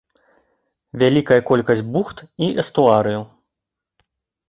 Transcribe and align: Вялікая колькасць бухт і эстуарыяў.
Вялікая 1.03 1.37
колькасць 1.51 1.85
бухт 1.93 2.25
і 2.47 2.51
эстуарыяў. 2.67 3.23